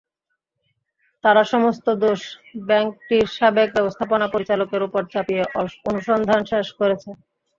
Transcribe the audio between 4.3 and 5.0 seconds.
পরিচালকের